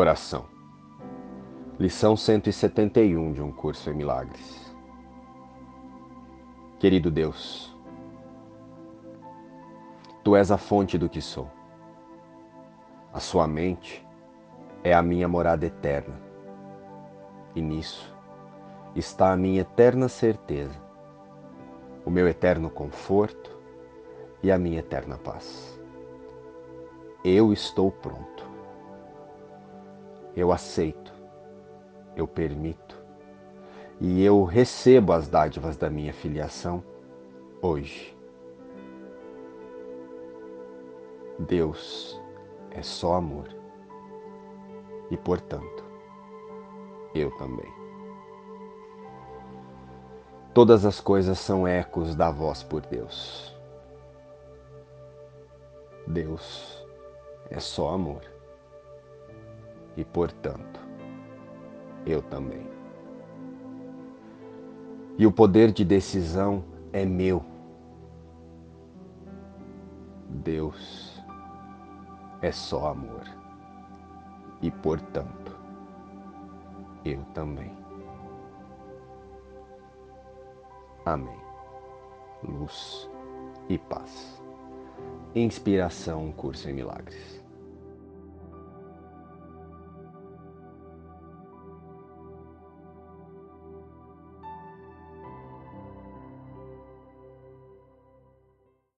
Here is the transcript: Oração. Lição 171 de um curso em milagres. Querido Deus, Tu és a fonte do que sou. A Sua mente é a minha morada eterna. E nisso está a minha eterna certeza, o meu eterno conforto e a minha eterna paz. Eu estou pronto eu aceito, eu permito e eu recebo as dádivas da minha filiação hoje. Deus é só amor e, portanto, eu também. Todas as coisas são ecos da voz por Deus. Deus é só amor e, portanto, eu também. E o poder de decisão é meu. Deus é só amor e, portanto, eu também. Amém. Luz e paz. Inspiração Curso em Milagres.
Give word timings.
Oração. 0.00 0.46
Lição 1.78 2.16
171 2.16 3.34
de 3.34 3.42
um 3.42 3.52
curso 3.52 3.90
em 3.90 3.92
milagres. 3.92 4.74
Querido 6.78 7.10
Deus, 7.10 7.76
Tu 10.24 10.34
és 10.34 10.50
a 10.50 10.56
fonte 10.56 10.96
do 10.96 11.06
que 11.06 11.20
sou. 11.20 11.50
A 13.12 13.20
Sua 13.20 13.46
mente 13.46 14.02
é 14.82 14.94
a 14.94 15.02
minha 15.02 15.28
morada 15.28 15.66
eterna. 15.66 16.18
E 17.54 17.60
nisso 17.60 18.10
está 18.96 19.30
a 19.30 19.36
minha 19.36 19.60
eterna 19.60 20.08
certeza, 20.08 20.80
o 22.06 22.10
meu 22.10 22.26
eterno 22.26 22.70
conforto 22.70 23.54
e 24.42 24.50
a 24.50 24.56
minha 24.56 24.78
eterna 24.78 25.18
paz. 25.18 25.78
Eu 27.22 27.52
estou 27.52 27.92
pronto 27.92 28.39
eu 30.36 30.52
aceito, 30.52 31.12
eu 32.16 32.26
permito 32.26 33.00
e 34.00 34.22
eu 34.24 34.44
recebo 34.44 35.12
as 35.12 35.28
dádivas 35.28 35.76
da 35.76 35.90
minha 35.90 36.12
filiação 36.12 36.82
hoje. 37.60 38.16
Deus 41.38 42.20
é 42.70 42.82
só 42.82 43.14
amor 43.14 43.48
e, 45.10 45.16
portanto, 45.16 45.84
eu 47.14 47.30
também. 47.36 47.70
Todas 50.54 50.84
as 50.84 51.00
coisas 51.00 51.38
são 51.38 51.66
ecos 51.66 52.14
da 52.14 52.30
voz 52.30 52.62
por 52.62 52.82
Deus. 52.82 53.56
Deus 56.06 56.86
é 57.50 57.60
só 57.60 57.94
amor 57.94 58.39
e, 60.00 60.04
portanto, 60.06 60.80
eu 62.06 62.22
também. 62.22 62.66
E 65.18 65.26
o 65.26 65.32
poder 65.32 65.70
de 65.72 65.84
decisão 65.84 66.64
é 66.90 67.04
meu. 67.04 67.44
Deus 70.26 71.22
é 72.40 72.50
só 72.50 72.88
amor 72.88 73.24
e, 74.62 74.70
portanto, 74.70 75.54
eu 77.04 77.22
também. 77.34 77.76
Amém. 81.04 81.38
Luz 82.42 83.10
e 83.68 83.76
paz. 83.76 84.42
Inspiração 85.34 86.32
Curso 86.32 86.70
em 86.70 86.72
Milagres. 86.72 87.39